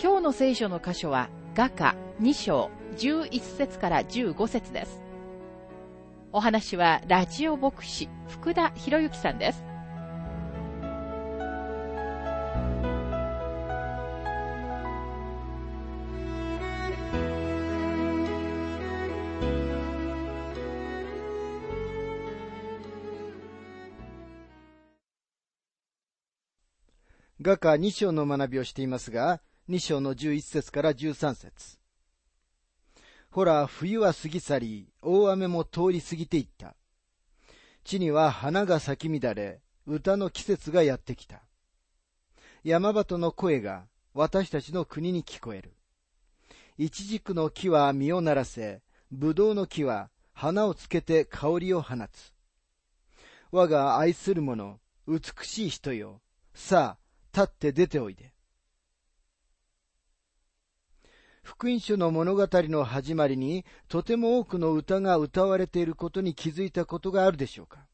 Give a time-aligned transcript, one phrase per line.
[0.00, 5.02] 今日の聖書の箇所は画家2章11節から15節です。
[6.30, 9.64] お話はラジオ牧師福田博之さんです。
[27.42, 31.78] 画家2章の学びをしていますが、2章の11節から13節
[33.28, 36.74] ほら、冬は過ぎ去り、大雨も通り過ぎていった。
[37.84, 41.42] 地には花が咲き乱れ、歌の季節がやってきた。
[42.64, 45.74] 山鳩の声が私たちの国に聞こえる。
[46.78, 48.80] イチジクの木は実をならせ、
[49.10, 52.32] ブドウの木は花をつけて香りを放つ。
[53.52, 56.22] 我が愛する者、美しい人よ。
[56.54, 58.32] さあ、立って出ておいで。
[61.48, 67.86] 福音書の物語の始まりにとても多くの歌が歌われていることに気づいたことがあるでしょうか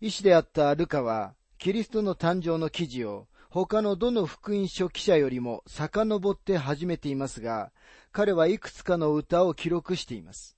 [0.00, 7.72] 医師であったルカはキリストの誕生の記事を他のどの福音書記者よりも遡って始めていますが、
[8.12, 10.56] 彼はいくつかの歌を記録しています。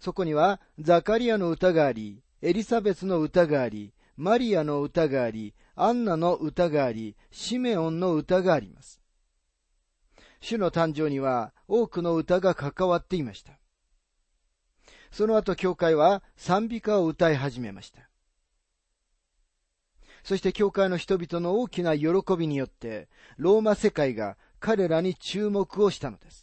[0.00, 9.00] そこにはザカリアの歌があり、エリザベスの歌があり、マリアの歌があり、アンナの歌があり、シメオンの歌があります。
[10.40, 13.58] 主の誕生には多くの歌が関わっていました。
[15.10, 18.08] その後教会は賛美歌を歌い始めました。
[20.22, 26.41] そして教会の人々の大きな喜びによって、ローマ世界が彼らに注目をしたのです。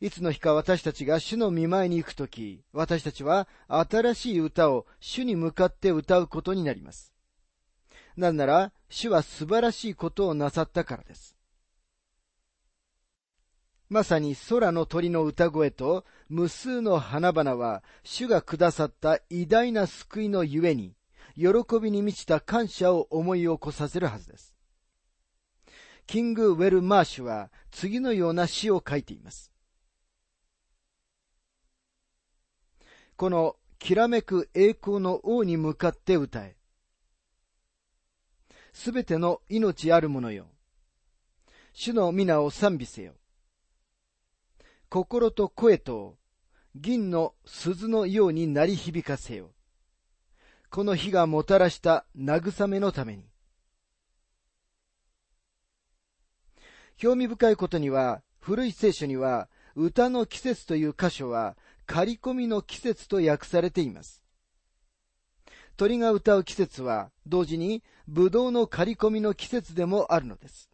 [0.00, 7.12] いつの日か私たちが主の見舞いに行くとき、私たちは新しい歌を主に向かって歌うことになります。
[8.16, 11.36] なぜなら、主は素晴らしいことをなさったからです。
[13.88, 20.94] まさに空の鳥の歌声と無数の花々は主がくださった偉大な救いのゆえに、
[21.36, 21.46] 喜
[21.80, 24.54] びに満ちた感謝を思い起こさせるはずです。
[26.06, 29.52] キング・ウェル・マーシュは次のような詩を書いています。
[33.18, 36.54] このきらめく栄光の王に向かって歌え。
[38.72, 40.46] すべての命あるものよ。
[41.72, 43.14] 主の皆を賛美せよ。
[44.88, 46.16] 心と声と
[46.76, 49.50] 銀の鈴のように鳴り響かせよ。
[50.70, 53.24] この日がもたらした慰めのために。
[56.96, 61.56] 興味深いことには、古い聖書には、歌の季節という箇所は、
[61.88, 64.22] 刈り込みの季節と訳されています。
[65.78, 70.68] 鳥が歌う季節は、同時に、ブドウの刈り込みの季節でもあるのです。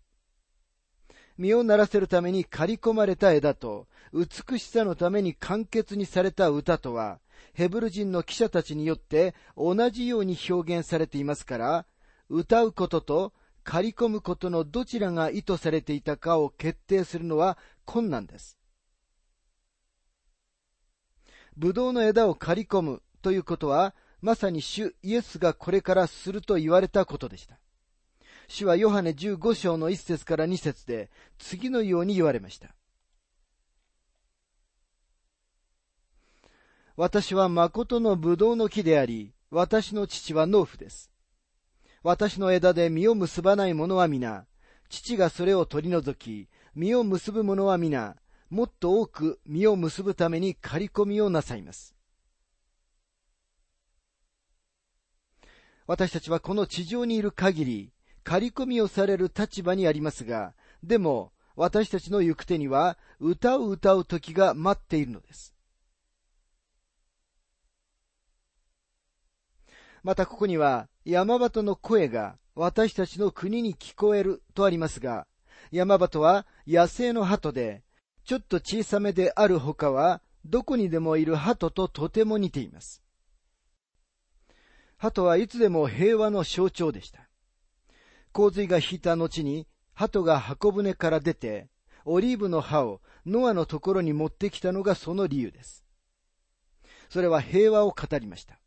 [1.38, 7.20] 実をならせるために刈り込まれた枝と、美しさのために簡潔にされた歌とは、
[7.53, 11.86] ヘブル人の記者たちによって同じように表現されていますから、
[12.28, 13.32] 歌うことと
[13.62, 18.58] 刈り込むことのどちらが意図されていたかを決定するのは困難です。
[21.56, 27.59] ブドウの枝を刈り込むということは、まさに主イエスがこれからすると言われたことでした。
[28.48, 32.74] 主はヨハネ15章の1節から2節で次のように言われました。
[36.97, 41.10] 私は誠のブドウの木であり、私の父は農夫です。
[42.03, 44.47] 私の枝で実を結ばない者は皆、
[44.89, 48.16] 父がそれを取り除き、実を結ぶ者は皆、
[48.54, 51.97] もっと多く実を結ぶために刈り込みをなさいます。
[55.89, 57.92] 私たちはこの地上にいる限り、
[58.22, 60.54] 刈り込みをされる立場にありますが、
[60.84, 65.53] でも、私たちの行く手には、歌を歌う時が待っているのです。
[70.04, 75.27] またここには、山鳩の声が私たちの国に聞こえるとありますが、
[75.72, 77.83] 山鳩は野生の鳩で、
[78.24, 83.03] ちょっと小さめであるほかは、どこにでもいる鳩ととても似ています。
[84.97, 87.28] 鳩はいつでも平和の象徴でした。
[88.32, 91.68] 洪水が引いた後に、鳩が箱舟から出て、
[92.04, 95.84] オリーブの葉をノアのところに持ってきたのがその理由です。
[97.09, 98.59] それは平和を語りました。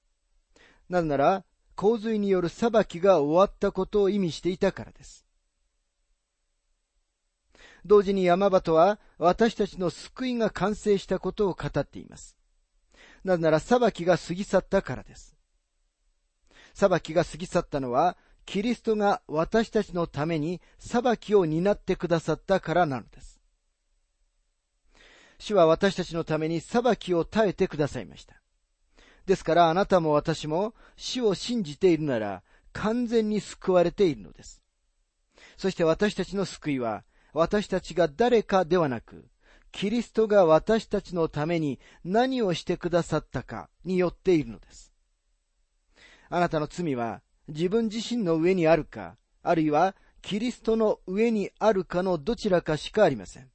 [0.89, 1.45] なぜなら、
[1.75, 5.26] 洪水による裁きが終わったことを意味していたからです。
[7.88, 12.36] 同時に山鳩は私たちの救いが完成したことを語っています。
[13.24, 15.36] なぜなら裁きが過ぎ去ったからです。
[16.74, 23.42] 裁きが過ぎ去ったのは、キリストが私たちのために裁きを担ってくださったからなのです。
[25.39, 28.42] 主は私たちのために裁きを耐えてくださいました。
[29.25, 32.44] ですからあなたも私も死を信じているなら
[32.74, 34.62] 完全に救われているのです。
[35.57, 39.25] そして私たちの救いは私たちが誰かではなく、
[39.71, 44.94] キリストが私たちのために何をしてくださったかによっているのです。
[46.29, 53.50] あなたの罪は自分自身の上にあるか、あるいはキリストの上にあるかのどちらかしかありません。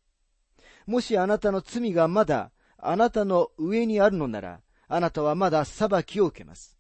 [0.86, 6.78] もしあなたの罪がまだあなたの上にあるのなら、あなたはまだ裁きを受けます。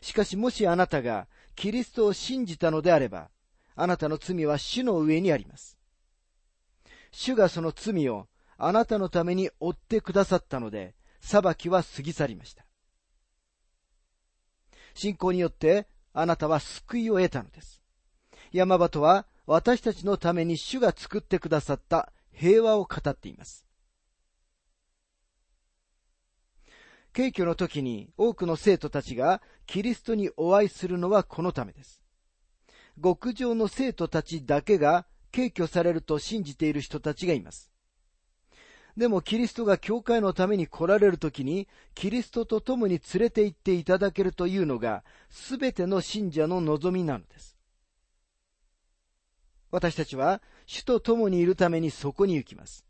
[0.00, 1.26] しかしもしあなたが
[1.56, 3.28] キリストを信じたのであれば、
[3.76, 5.79] あなたの罪は主の上にあります。
[7.10, 12.64] 主がその罪をあなたのために負ってくださったので、裁きは過ぎ去りました。
[14.94, 17.80] 信仰によってあなたは救いを得たのです。
[18.52, 23.64] 山鳩は私たちのために主が作ってくださった平和を語っています。
[27.12, 32.02] 敬挙の時に多くの生徒たちがキリストにお会いするのはこのためです。
[33.02, 37.70] 極上の生徒たちだけが敬挙されると信じている人たちがいます。
[38.96, 47.56] でもキリストが教会のために来られるときに、キリストと共に連れて行っていただけるというのが、すべての信者の望みなのです。
[49.70, 52.84] 私たちは、主と共にいるためにそこに行きます。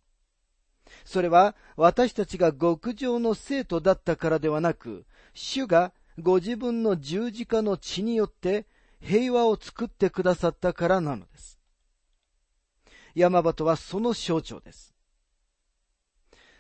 [1.05, 5.05] それは、私たちが極上の生徒だったからではなく、
[5.35, 8.67] 主がご自分の十字架の血によって
[9.01, 11.60] 平和を作ってくださったからなのです。
[13.15, 14.95] 山鳩はその象徴です。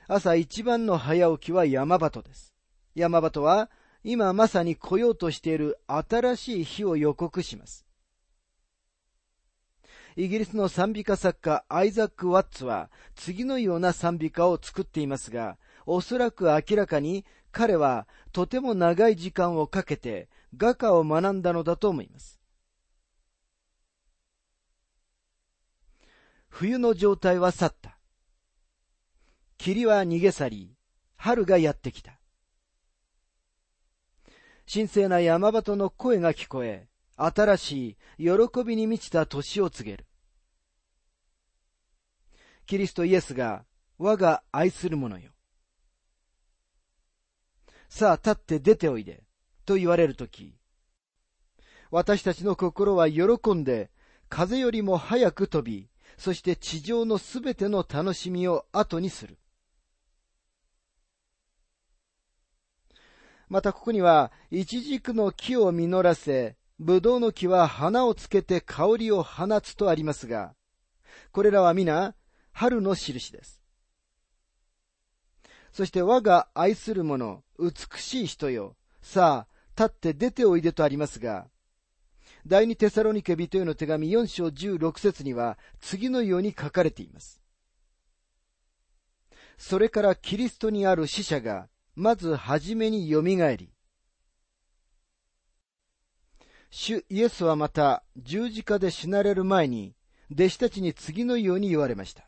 [0.08, 2.54] 朝一番の早起きは山鳩です。
[2.94, 3.70] 山鳩は
[4.02, 7.86] 今まさに来ようとしている新しい日を予告します。
[10.16, 15.56] イギリスの賛美歌作家アイザック・ワッツは次のような賛美歌を作っていますが、
[15.86, 22.39] おそらく明らかに彼はとても長い時間をかけて画家を学んだのだと思います。
[26.50, 27.96] 冬の状態は去った。
[29.56, 30.76] 霧は逃げ去り、
[31.16, 32.20] 春がやってきた。
[34.70, 40.06] 神聖な山鳩の声が聞こえ、新しい喜びに満ちた年を告げる。
[42.66, 43.64] キリストイエスが
[43.98, 45.32] 我が愛する者よ。
[47.88, 49.24] さあ立って出ておいで、
[49.66, 50.54] と言われるとき、
[51.90, 53.90] 私たちの心は喜んで、
[54.28, 59.38] 風よりも早く飛び、そして地上のすべての楽しみを後にする。
[63.48, 70.54] またここには、イチジクの木を実らせ、ブドウの木は花をつけて香りを放つとありますが、
[71.32, 72.14] これらは皆、
[72.52, 73.60] 春の印です。
[75.72, 78.76] そして我が愛する者、美しい人よ。
[79.02, 81.48] さあ、立って出ておいでとありますが、
[82.46, 87.40] 第二テサロニケ人への手紙4章16節には次のように書かれています。
[89.58, 93.70] それからキリストにある死者がまずはじめによみがえり、
[96.70, 99.94] 主イエスはまた十字架で死なれる前に、
[100.32, 102.24] 弟子たちに次のように言われました。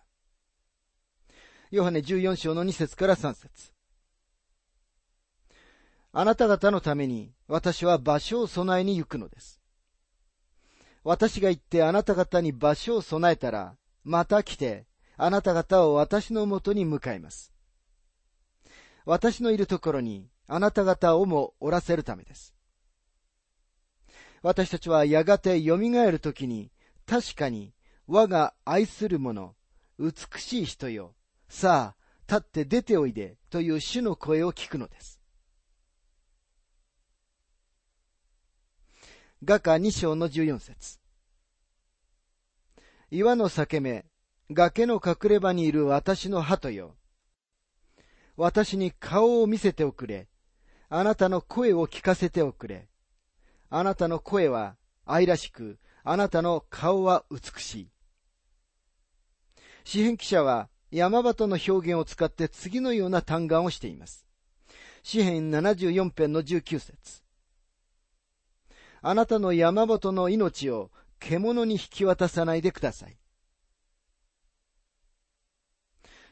[1.71, 3.73] ヨハネ14章の2節から3節
[6.13, 9.62] あなた方のために私は場所を備えに行くのです。
[11.05, 17.53] 私が行ってあなた方に場所を備えたら、また来て、あなた方を私のもとに迎えます。
[19.05, 22.55] 私のいるところにあなた方をもおらせるためです。
[24.43, 26.71] 私たちはやがて蘇るときに、
[27.07, 27.73] 確かに
[28.07, 29.55] 我が愛する者、
[29.99, 31.15] 美しい人よ、
[31.49, 35.22] さあ、立って出ておいでという主の声を聞くのです。
[39.45, 41.01] 画家2章の14節
[43.11, 44.05] 岩の裂け目、
[44.53, 46.95] 崖の隠れ場にいる私の鳩よ。
[48.37, 50.29] 私に顔を見せておくれ。
[50.89, 52.87] あなたの声を聞かせておくれ。
[53.69, 57.89] あなたの声は愛らしく、あなたの顔は美しい。
[59.83, 64.25] 詩編記者は山端の表現を使って次のような嘆願をしています。
[65.03, 67.22] 詩編74編の19節
[69.03, 73.17] あなたの山本の命を獣に引き渡さないでください。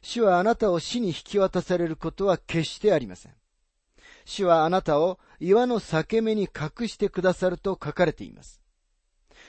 [0.03, 3.35] 主はあなたを死に引き渡されることは決してありません。
[4.25, 8.61] 主はあなたを岩の裂け目に隠してくださると書かれています。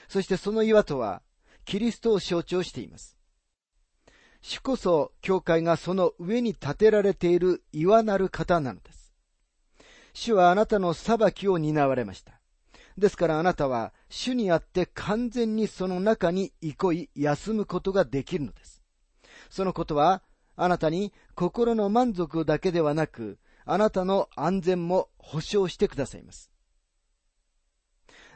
[0.08, 1.22] そしてその岩とは、
[1.64, 3.16] キリストを象徴しています。
[4.40, 9.14] 主こそ、教会がその上に建てられている岩なる方なのです。
[10.12, 12.41] 主はあなたの裁きを担われました。
[12.98, 18.82] ですからあなたは主にあって完全にその中に憩い休むことができるのです。
[19.50, 20.22] そのことは
[20.56, 26.50] あなたに心の満足だけではなく、あなたの安全も保証してくださいます。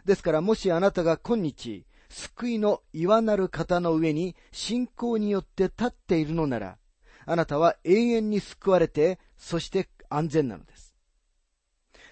[0.04, 6.78] ですからもしあなたが今日、救いの岩なる方の上に信仰によって立っているのなら、
[7.26, 10.94] あなたは永遠に救われて、そして安全なのです。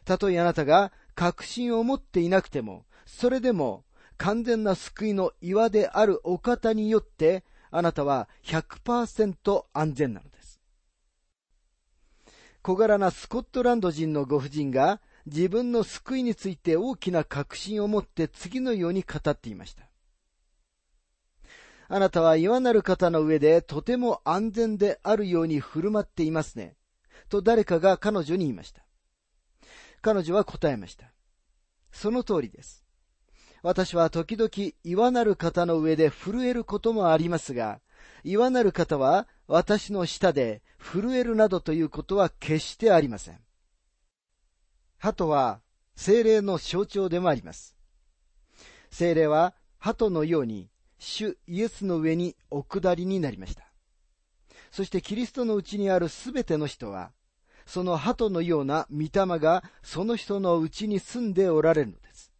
[0.04, 3.84] たとえあなたが確信を持っていなくても、それでも
[4.16, 10.60] 完全な救いの岩であるお方によって、あなたは100%安全なのです。
[12.62, 19.88] 小柄なスコットランド人のご婦人が自分の救いについて大きな確信を持って次のように語っていました。
[21.88, 26.76] あなたは岩なる方の上でとても安全であるように振る舞っていますね。
[27.28, 28.83] と誰かが彼女に言いました。
[30.04, 31.06] 彼女は答えました。
[31.90, 32.84] その通りです。
[33.62, 34.50] 私は時々
[34.84, 37.80] 岩なる方の上で震えることもありますが、
[38.22, 43.40] 岩なる方は私の下で震えるなどということは決してありません。
[44.98, 45.62] 鳩は
[45.96, 47.74] 精霊の象徴でもあります。
[48.90, 50.68] 精霊は鳩のように
[50.98, 53.64] 主イエスの上にお下りになりました。
[54.70, 57.12] そしてキリストのうちにあるすべての人は、
[57.66, 62.32] その鳩のような御霊がその人のうちに住んでおられるのです。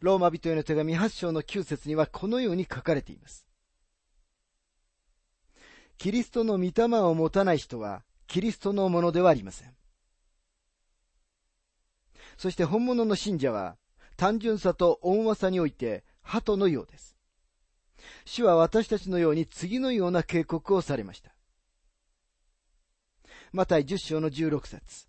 [0.00, 3.46] ローマ人への手紙8章の9節にはこのように書かれています。
[5.96, 9.72] キリストの御霊を持たない人は、キリストのものではありません。
[12.36, 13.76] そして本物の信者は、
[14.16, 17.16] 単純さと温和さにおいて、鳩のようです。
[18.24, 21.32] 主は私たちのように次のような警告をされました。
[23.52, 25.06] マタイ10章の16節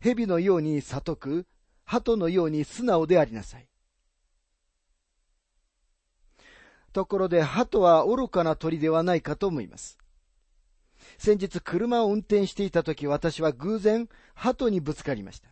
[0.00, 1.46] 蛇のように悟く、
[1.84, 3.68] 鳩のように素直でありなさい。
[6.94, 9.98] ところで鳩は愚かな鳥ではないかと思います。
[11.18, 15.50] 先日車を運転していた時私は偶然鳩にぶつかりました。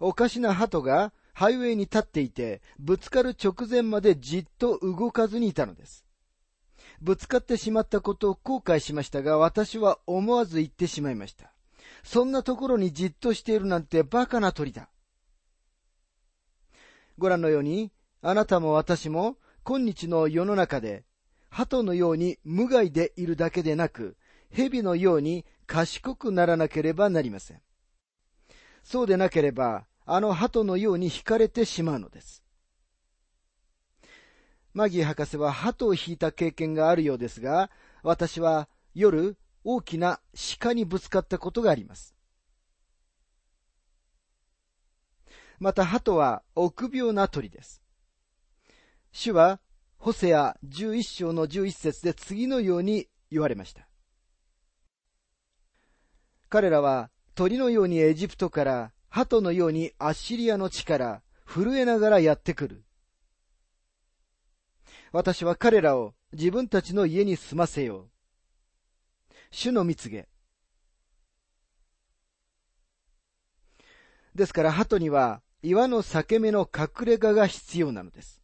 [0.00, 6.04] おかしな鳩がハイウェイに立っていて、ぶつかる直前までじっと動かずにいたのです。
[7.02, 11.52] ぶつかってしまったことを後悔しましたが、私は思わず言ってしまいました。
[12.04, 14.88] そんなところにじっとしているなんてバカな鳥だ。
[17.18, 17.90] ご覧のように、
[18.22, 21.04] あなたも私も今日の世の中で、
[21.50, 24.16] 鳩のように無害でいるだけでなく、
[24.52, 27.60] 蛇のように賢くならなければなりません。
[28.84, 32.41] そうでなければ、あの鳩のように惹かれてしまうのです。
[34.74, 37.70] マギー博士は鳩を引いた経験があるようですが、
[38.02, 40.20] 私は夜大きな
[40.60, 42.14] 鹿にぶつかったことがあります。
[45.58, 47.82] また鳩は臆病な鳥です。
[49.12, 49.60] 主は、
[49.98, 53.86] ホセア11章の11節で次のように言われました。
[56.48, 62.84] 彼らは鳥のようにエジプトから、鳩のようにアッシリアの地から震えながらやってくる。
[65.12, 68.08] 私は彼らを自分たちの家に住ませよ
[69.30, 69.34] う。
[69.50, 70.26] 主の蜜げ。
[74.34, 78.40] ですから鳩には岩の裂け目の隠れ家が必要なのです。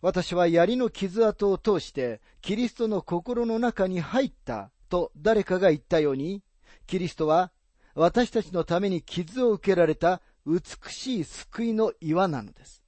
[0.00, 6.44] 私は槍の傷跡を通してキリストの心の中に入ったと誰かが言ったように、
[6.86, 7.50] キリストは
[7.96, 12.84] 私たちのために傷を受けられた美しい救いの岩なのです。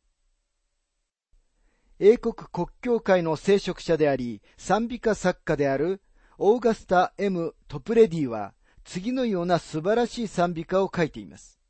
[2.03, 6.01] 英国国教会の聖職者であり、賛美歌作家である
[6.39, 8.55] オーガスタ・ M・ トプレディは
[8.85, 11.61] 次のような素晴らしい賛美歌を書いています。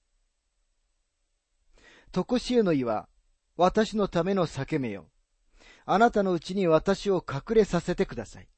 [2.12, 3.08] とこしえの岩、
[3.56, 5.08] 私のための裂け目よ。
[5.84, 8.49] あなたのうちに私を隠れさせてください。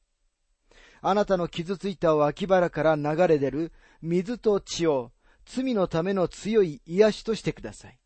[1.01, 3.71] あなたの傷ついた脇腹から流れ出る
[4.03, 5.11] 水と血を
[5.47, 7.97] 罪のための強い癒しとしてください。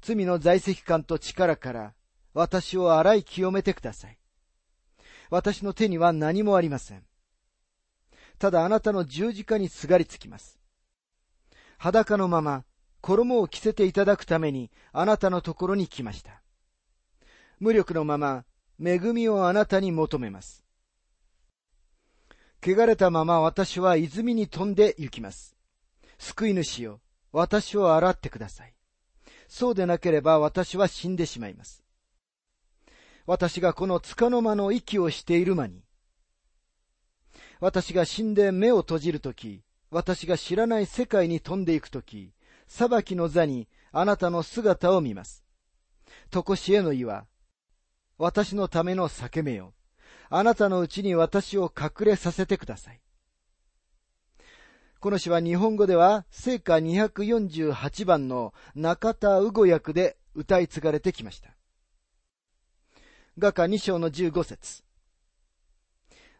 [0.00, 1.94] 罪の在籍感と力から
[2.34, 4.18] 私を洗い清めてください。
[5.30, 7.04] 私の手には何もありません。
[8.38, 10.58] ただあなたの十字架にすがりつきます。
[11.78, 12.64] 裸のまま
[13.00, 16.42] 衣を着せていただくためにあなたのところに来ました。
[17.58, 18.44] 無力のまま
[18.82, 20.64] 恵みをあなたに求めます。
[22.62, 25.56] 汚れたまま私は泉に飛んで行きます。
[26.18, 27.00] 救い主よ、
[27.32, 28.74] 私を洗ってください。
[29.48, 31.82] そうでなければ私は死んでしまいます。
[33.26, 35.82] 私がこの束の間の息をしている間に、
[37.60, 42.32] 私が死んで目を閉じるとき、私が知らない世界に飛んでいくとき、
[42.68, 45.44] 裁きの座にあなたの姿を見ます。
[46.30, 47.26] とこしえの岩、
[48.18, 49.74] 私のための裂け目よ。
[50.28, 53.00] あなたのうちに私を隠れさせてください。
[55.00, 61.50] この詩は日本語では、聖歌248番の中田うご役で歌い継がれてきました。
[63.40, 64.84] 画家2章の15節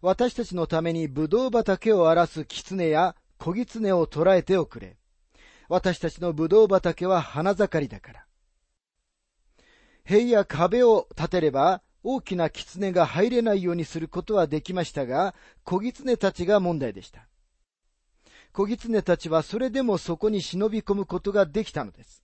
[0.03, 4.99] 私たちのために葡萄畑を荒らす狐や小狐を捕らえておくれ。
[5.69, 8.27] 私たちの葡萄畑は花盛りだから。
[10.05, 17.27] 塀や壁を建てれば大きな狐が入れないようにすることはできましたが、小狐たちが問題でした。
[18.53, 22.23] 小狐たちはそれでもそこに忍び込むことができたのです。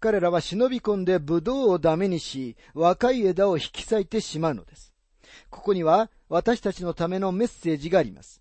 [0.00, 4.92] 彼らは忍び込んでブドウをダメにし、若い枝を引き裂いてしまうのです。
[5.50, 8.40] ここには私たちのためのメッセージがあります。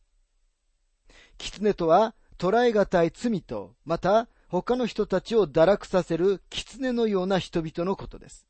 [1.37, 8.47] 狐とは捉え難い罪と、また他の人たちを堕落させる狐のような人々のことです。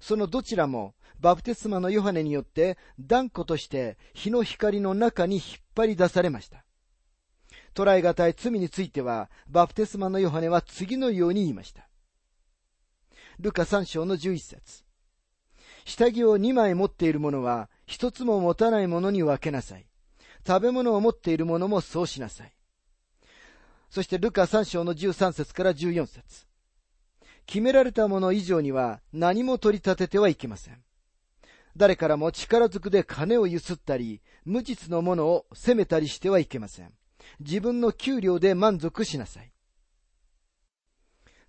[0.00, 6.64] そのどちらもバプテスマのヨハネによって断固として日の光の中に引っ張り出されました。
[7.74, 11.85] 捉え難い罪については、バプテスマのヨハネは次のように言いました。
[13.38, 14.84] ルカ3章の11節
[15.84, 19.86] 下着を2枚持っている者は、一つも持たない者に分けなさい。
[20.46, 22.52] 食べ物を持っている者もそうしなさい。
[23.90, 26.46] そしてルカ3章の13節から14節
[27.46, 30.82] 決められたもの以上には何も取り立ててはいけません。
[31.76, 36.92] 誰からも力ずくで金をゆすったり、無実のものを責めたりしてはいけません。
[37.40, 39.52] 自分の給料で満足しなさい。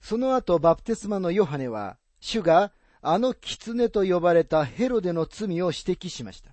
[0.02, 6.52] その後、バプテスマのヨハネは、主があの狐と呼ばれたヘロデの罪を指摘しました。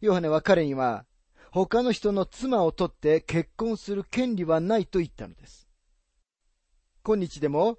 [0.00, 1.04] ヨハネは彼には、
[1.50, 5.68] 他の人の妻を取って結婚する権利はないと言ったのです。
[7.02, 7.78] 今日でも、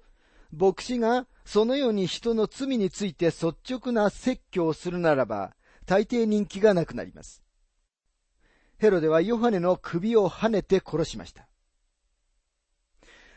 [0.52, 5.54] 牧師がそのように人の罪について率直な説教をするならば、
[5.86, 7.42] 大抵人気がなくなります。
[8.78, 11.49] ヘロデはヨハネの首を跳ねて殺しました。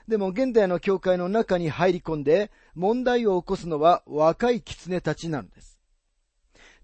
[0.07, 5.79] でも現代の教会の中に入り込んで問題を起こすのは若い狐たちなのです。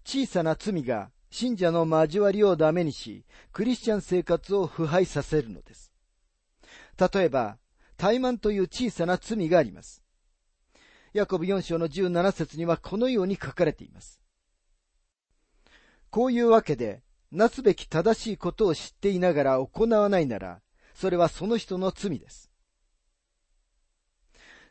[0.06, 5.92] 小さな罪が信者の交わりをダメにし、クリスチャン生活を腐敗させるのです。
[6.98, 7.58] 例えば、
[7.98, 10.02] 怠慢という小さな罪があります。
[11.14, 14.20] ヤコブ4章の17節にはこのように書かれています。
[16.10, 20.62] こういうわけで、なすべき正しいことを知っていながら行わないなら、
[20.96, 22.49] それはその人の罪です。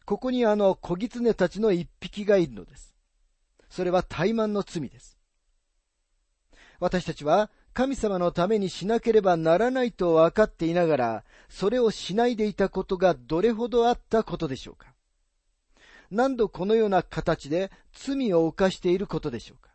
[0.09, 2.95] ここにあの小狐たちの一匹がいるのです。
[3.69, 5.19] それは怠慢の罪です。
[6.81, 14.95] 私たちは神様のためにしなければならないと分かっていながら、それをしないでいたことがどれほどあったことでしょうか
[16.11, 19.69] 何度このような形で罪を犯していることでしょうか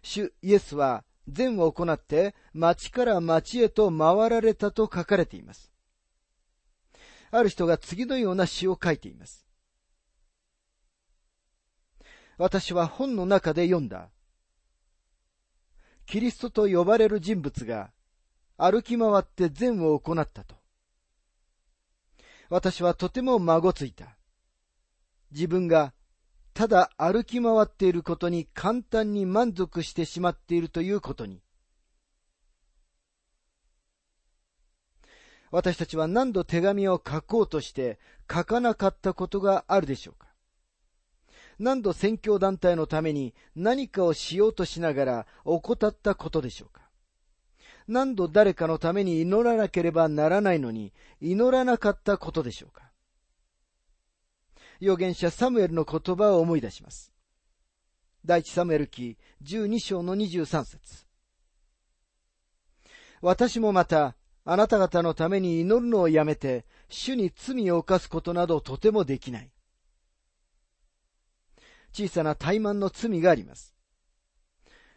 [0.00, 5.70] 主イエスは善を行って町から町へと回られたと書かれています。
[7.30, 9.46] ある人が次のような詩を書いています。
[12.38, 14.10] 私は本の中で読んだ。
[16.06, 17.92] キリストと呼ばれる人物が
[18.56, 20.56] 歩き回って善を行ったと。
[22.48, 24.16] 私はとても孫ついた。
[25.30, 25.92] 自分が
[26.52, 31.42] ただ歩き回っていることに簡単に満足してしまっているということに。
[35.50, 37.98] 私たちは何度手紙を書こうとして
[38.30, 40.28] 書かなかったことがあるでしょうか。
[41.58, 46.82] 何度宣教団体のために何かをしようとしながら怠ったことでしょうか。
[47.86, 52.90] 何度誰かのために祈らなければならないのに祈らなかったことでしょうか。
[54.80, 57.12] 預言者サムエルの言葉を思い出します。
[58.24, 61.06] 第一サムエル記12章の23節。
[63.20, 69.50] 私もまた、あなた方のために祈るのをやめて、主に罪を犯すことなどとてもできない。
[71.92, 73.74] 小さな怠慢の罪があります。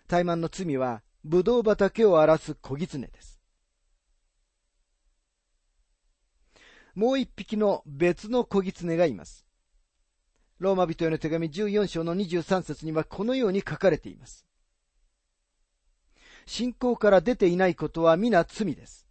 [0.07, 3.39] 怠慢の罪は、ブドウ畑を荒らす小狐です。
[6.95, 9.45] もう一匹の別の小狐がいます。
[10.59, 14.45] ローマ人への手紙14章の23節にはこのように書かれています。
[16.45, 19.02] 信仰から出ていないことは皆罪です。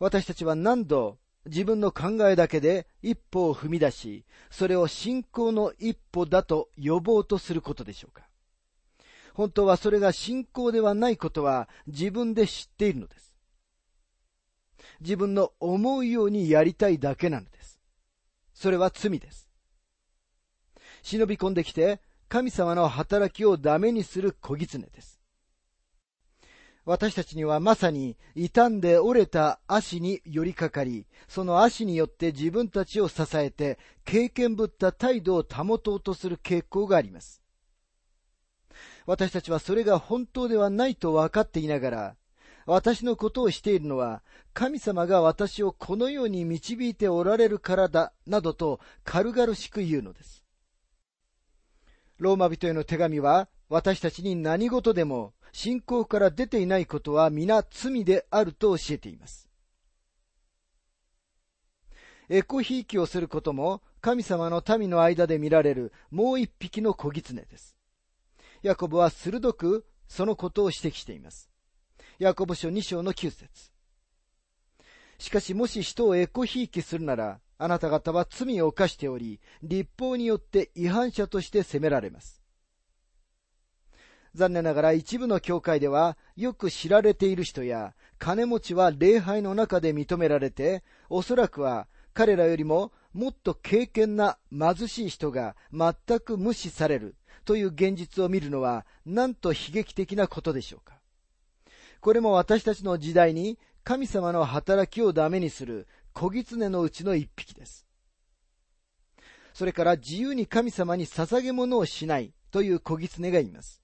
[0.00, 8.26] 私たちは何度自分の考えだけで一歩を踏み出し、それを信仰の一歩だと呼ぼうとすることでしょうか。
[9.34, 13.34] 本当はそれが信仰ではないことは自分で知っているのです。
[15.00, 17.78] 自分の思うようにやりたいだけなのです。
[18.54, 19.48] それは罪です。
[21.02, 25.19] 忍び込んできて神様の働きをダメにする小狐です。
[26.84, 37.42] 私たちにはまさに傷んで折れた足に寄りかかり、その足によって自分たちを支えて経験ぶった態度を保とうとする傾向があります。
[39.06, 42.16] 私たちはそれが本当ではないと分かっていながら、
[42.66, 50.44] 私のことをしているのは、神様が私をこのように導いておられるからだ、などと軽々しく言うのです。
[52.18, 59.48] ローマ人への手紙は、私たちに何事でも信仰から出ていないことは皆罪であると教えています。
[62.28, 67.76] エコひいきをすることも神様の民の間で見られるもう一匹の小狐です。
[68.62, 71.48] ヤコブは鋭くそのことを指摘しています。
[72.18, 73.70] ヤコブ書2章の9節
[75.18, 82.39] しかしもし人をエコひいきするなら、あなた方は罪を犯しており、立法によって違反者として責められます。
[84.34, 101.00] 残念ながら一部の教会ではよく知られている人や金持ちは礼拝の中で認められて、おそらくは彼らよりももっと敬虔な貧しい人が全く無視されるという現実を見るのはなんと悲劇的なことでしょうか。
[102.00, 107.86] これも私たちの時代に神様の働きをダメにする小狐のうちの一匹です。
[109.52, 113.82] それから自由に神様に捧げ物をしないという小狐がいます。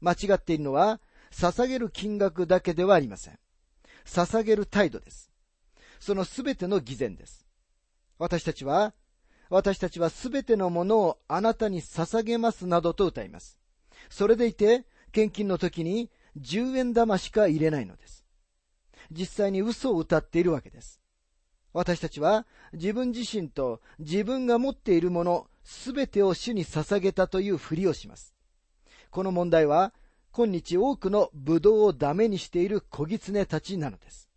[0.00, 1.00] 間違っているのは、
[1.32, 3.38] 捧げる金額だけではありません。
[4.04, 5.30] 捧げる態度です。
[6.00, 7.46] そのすべての偽善です。
[8.18, 8.94] 私たちは、
[9.48, 13.58] 私たちはすべてのものをあなたに捧げますなどと歌います。
[14.08, 16.10] それでいて、献金の時に
[16.40, 18.24] 10円玉しか入れないのです。
[19.10, 21.00] 実際に嘘を歌っているわけです。
[21.72, 28.34] 私たちは自分自身と自分が持っているものすべてを主に捧げたというふりをします。
[29.10, 29.92] この問題は、
[30.32, 34.28] 今日多くのブドウをダメにしている小狐たちなのです。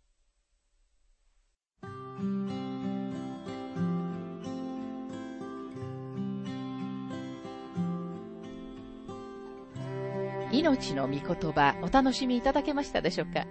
[10.50, 13.46] 命の御言葉お楽しみいただけましたでしょうか？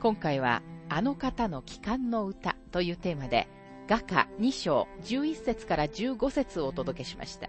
[0.00, 3.48] 今回はあの方の帰還の歌というテーマで
[3.88, 7.48] 画家2章11節から15節をお届けしました。